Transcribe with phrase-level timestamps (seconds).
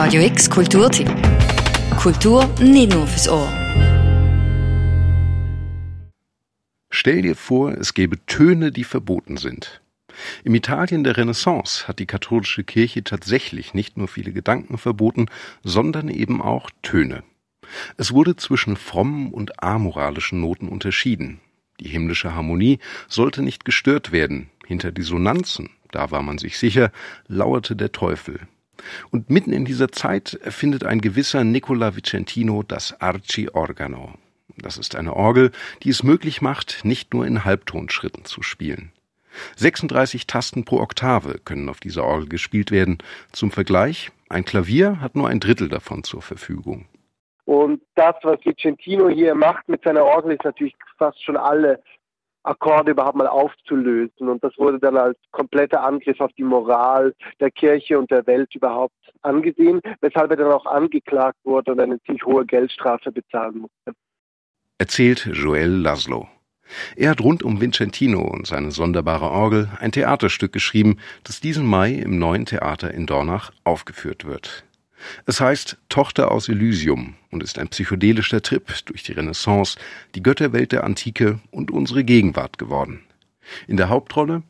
[0.00, 1.08] Radio X Kulturtipp.
[1.96, 3.52] Kultur nicht nur fürs Ohr.
[6.88, 9.80] Stell dir vor, es gäbe Töne, die verboten sind.
[10.44, 15.26] Im Italien der Renaissance hat die katholische Kirche tatsächlich nicht nur viele Gedanken verboten,
[15.64, 17.24] sondern eben auch Töne.
[17.96, 21.40] Es wurde zwischen frommen und amoralischen Noten unterschieden.
[21.80, 22.78] Die himmlische Harmonie
[23.08, 24.48] sollte nicht gestört werden.
[24.64, 26.92] Hinter Dissonanzen, da war man sich sicher,
[27.26, 28.38] lauerte der Teufel.
[29.10, 34.14] Und mitten in dieser Zeit erfindet ein gewisser Nicola Vicentino das Arci Organo.
[34.56, 38.92] Das ist eine Orgel, die es möglich macht, nicht nur in Halbtonschritten zu spielen.
[39.56, 42.98] 36 Tasten pro Oktave können auf dieser Orgel gespielt werden.
[43.32, 46.86] Zum Vergleich, ein Klavier hat nur ein Drittel davon zur Verfügung.
[47.44, 51.82] Und das, was Vicentino hier macht mit seiner Orgel, ist natürlich fast schon alle
[52.48, 54.28] Akkorde überhaupt mal aufzulösen.
[54.28, 58.54] Und das wurde dann als kompletter Angriff auf die Moral der Kirche und der Welt
[58.54, 63.98] überhaupt angesehen, weshalb er dann auch angeklagt wurde und eine ziemlich hohe Geldstrafe bezahlen musste.
[64.78, 66.28] Erzählt Joel Laszlo.
[66.96, 71.92] Er hat rund um Vincentino und seine sonderbare Orgel ein Theaterstück geschrieben, das diesen Mai
[71.92, 74.67] im neuen Theater in Dornach aufgeführt wird.
[75.26, 79.78] Es heißt Tochter aus Elysium und ist ein psychedelischer Trip durch die Renaissance,
[80.14, 83.04] die Götterwelt der Antike und unsere Gegenwart geworden.
[83.66, 84.42] In der Hauptrolle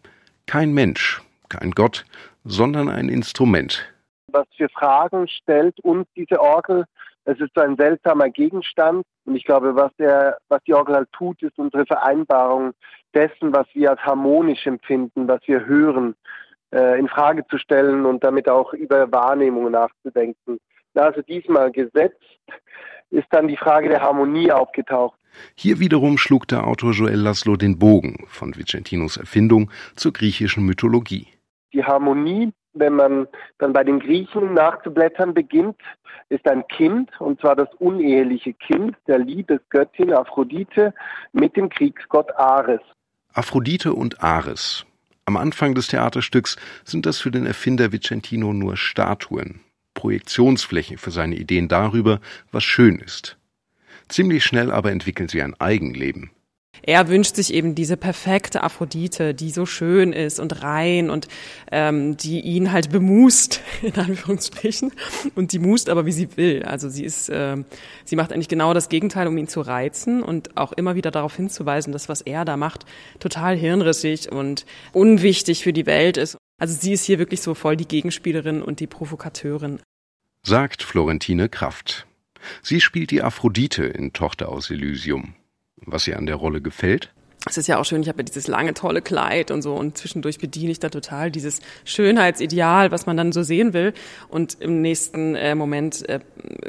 [0.47, 2.05] kein Mensch, kein Gott,
[2.45, 3.85] sondern ein Instrument.
[4.29, 6.85] Was für Fragen stellt uns diese Orgel?
[7.25, 11.43] Es ist ein seltsamer Gegenstand und ich glaube, was, der, was die Orgel halt tut,
[11.43, 12.73] ist unsere Vereinbarung
[13.15, 16.15] dessen, was wir als harmonisch empfinden, was wir hören
[16.73, 20.59] äh, in Frage zu stellen und damit auch über Wahrnehmungen nachzudenken.
[20.95, 22.17] Also diesmal gesetzt
[23.11, 25.19] ist dann die Frage der Harmonie aufgetaucht.
[25.55, 31.29] Hier wiederum schlug der Autor Joel Laszlo den Bogen von Vicentinos Erfindung zur griechischen Mythologie.
[31.73, 35.77] Die Harmonie, wenn man dann bei den Griechen nachzublättern beginnt,
[36.29, 40.95] ist ein Kind, und zwar das uneheliche Kind der Liebesgöttin Aphrodite
[41.33, 42.81] mit dem Kriegsgott Ares.
[43.35, 44.87] Aphrodite und Ares,
[45.29, 49.61] am Anfang des Theaterstücks sind das für den Erfinder Vicentino nur Statuen,
[49.93, 53.37] Projektionsflächen für seine Ideen darüber, was schön ist.
[54.09, 56.31] Ziemlich schnell aber entwickeln sie ein Eigenleben.
[56.83, 61.29] Er wünscht sich eben diese perfekte Aphrodite, die so schön ist und rein und
[61.71, 64.93] ähm, die ihn halt bemust, in Anführungsstrichen.
[65.35, 66.63] Und die must aber, wie sie will.
[66.63, 67.57] Also sie ist, äh,
[68.05, 71.37] sie macht eigentlich genau das Gegenteil, um ihn zu reizen und auch immer wieder darauf
[71.37, 72.85] hinzuweisen, dass was er da macht,
[73.19, 76.37] total hirnrissig und unwichtig für die Welt ist.
[76.61, 79.81] Also sie ist hier wirklich so voll die Gegenspielerin und die Provokateurin.
[80.43, 82.07] Sagt Florentine Kraft.
[82.63, 85.35] Sie spielt die Aphrodite in Tochter aus Elysium
[85.85, 87.13] was ihr an der Rolle gefällt?
[87.47, 89.97] Es ist ja auch schön, ich habe ja dieses lange, tolle Kleid und so und
[89.97, 93.95] zwischendurch bediene ich da total dieses Schönheitsideal, was man dann so sehen will.
[94.29, 96.21] Und im nächsten äh, Moment äh,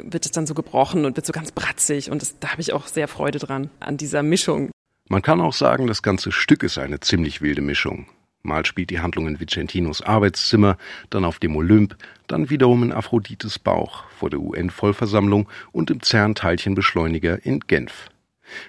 [0.02, 2.72] wird es dann so gebrochen und wird so ganz bratzig und das, da habe ich
[2.72, 4.70] auch sehr Freude dran, an dieser Mischung.
[5.08, 8.06] Man kann auch sagen, das ganze Stück ist eine ziemlich wilde Mischung.
[8.42, 10.78] Mal spielt die Handlung in Vicentinos Arbeitszimmer,
[11.10, 17.44] dann auf dem Olymp, dann wiederum in Aphrodites Bauch vor der UN-Vollversammlung und im CERN-Teilchenbeschleuniger
[17.44, 18.08] in Genf.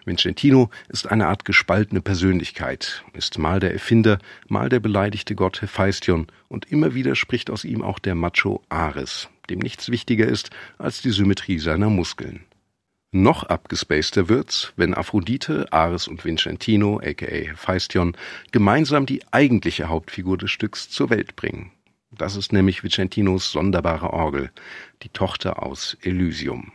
[0.06, 6.28] Vincentino ist eine Art gespaltene Persönlichkeit, ist mal der Erfinder, mal der beleidigte Gott Hephaistion
[6.48, 11.02] und immer wieder spricht aus ihm auch der Macho Ares, dem nichts wichtiger ist als
[11.02, 12.46] die Symmetrie seiner Muskeln.
[13.14, 18.16] Noch abgespaceter wird's, wenn Aphrodite, Ares und Vincentino, aka Hephaistion,
[18.54, 21.72] gemeinsam die eigentliche Hauptfigur des Stücks zur Welt bringen.
[22.12, 24.52] Das ist nämlich Vicentinos sonderbare Orgel,
[25.04, 26.72] die Tochter aus Elysium.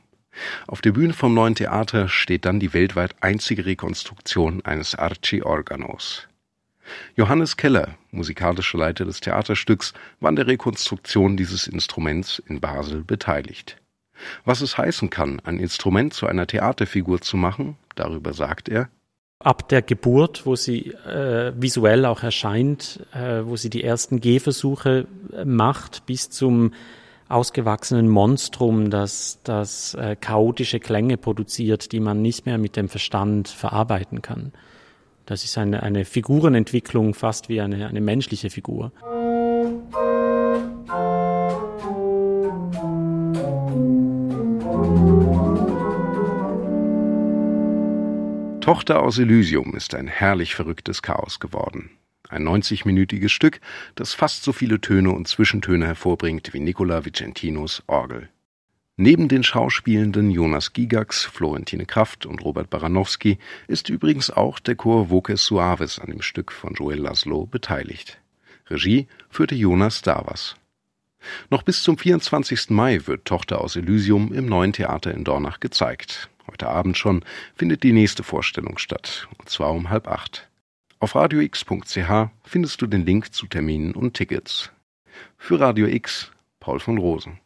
[0.67, 6.29] Auf der Bühne vom neuen Theater steht dann die weltweit einzige Rekonstruktion eines Arci-Organos.
[7.17, 13.77] Johannes Keller, musikalischer Leiter des Theaterstücks, war an der Rekonstruktion dieses Instruments in Basel beteiligt.
[14.45, 18.89] Was es heißen kann, ein Instrument zu einer Theaterfigur zu machen, darüber sagt er,
[19.39, 25.07] Ab der Geburt, wo sie äh, visuell auch erscheint, äh, wo sie die ersten Gehversuche
[25.37, 26.73] äh, macht, bis zum
[27.29, 33.49] ausgewachsenen Monstrum, das, das äh, chaotische Klänge produziert, die man nicht mehr mit dem Verstand
[33.49, 34.53] verarbeiten kann.
[35.27, 38.93] Das ist eine, eine Figurenentwicklung fast wie eine, eine menschliche Figur.
[48.61, 51.91] Tochter aus Elysium ist ein herrlich verrücktes Chaos geworden.
[52.29, 53.61] Ein 90-minütiges Stück,
[53.95, 58.29] das fast so viele Töne und Zwischentöne hervorbringt wie Nicola Vicentinos Orgel.
[58.97, 63.39] Neben den Schauspielenden Jonas Gigax, Florentine Kraft und Robert Baranowski
[63.69, 68.19] ist übrigens auch der Chor Voces Suaves an dem Stück von Joel Laszlo beteiligt.
[68.69, 70.57] Regie führte Jonas Davas.
[71.51, 72.71] Noch bis zum 24.
[72.71, 76.31] Mai wird Tochter aus Elysium im neuen Theater in Dornach gezeigt.
[76.51, 77.25] Heute Abend schon
[77.55, 80.49] findet die nächste Vorstellung statt, und zwar um halb acht.
[81.07, 84.73] Auf radiox.ch findest du den Link zu Terminen und Tickets.
[85.39, 87.39] Für Radio X, Paul von Rosen.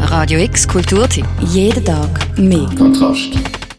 [0.00, 1.24] Radio X Kulturtipp.
[1.40, 2.68] Jeden Tag mehr.
[2.76, 3.57] Kontrast.